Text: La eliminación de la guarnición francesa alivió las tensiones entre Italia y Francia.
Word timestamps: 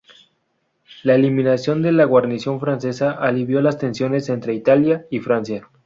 La 1.03 1.13
eliminación 1.13 1.83
de 1.83 1.91
la 1.91 2.05
guarnición 2.05 2.59
francesa 2.59 3.11
alivió 3.11 3.61
las 3.61 3.77
tensiones 3.77 4.29
entre 4.29 4.55
Italia 4.55 5.05
y 5.11 5.19
Francia. 5.19 5.69